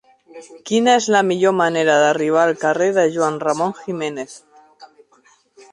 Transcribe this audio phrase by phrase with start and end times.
[0.69, 4.37] Quina és la millor manera d'arribar al carrer de Juan Ramón Jiménez?